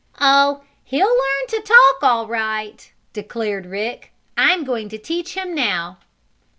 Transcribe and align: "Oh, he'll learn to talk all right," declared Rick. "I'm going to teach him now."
"Oh, 0.19 0.63
he'll 0.83 1.05
learn 1.07 1.47
to 1.49 1.59
talk 1.61 2.01
all 2.01 2.25
right," 2.25 2.91
declared 3.13 3.67
Rick. 3.67 4.11
"I'm 4.35 4.63
going 4.63 4.89
to 4.89 4.97
teach 4.97 5.35
him 5.35 5.53
now." 5.53 5.99